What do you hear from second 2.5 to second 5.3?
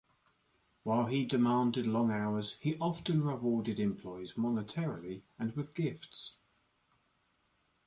he often rewarded employees monetarily